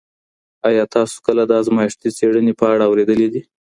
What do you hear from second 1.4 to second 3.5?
د ازمایښتي څېړني په اړه اورېدلي دي؟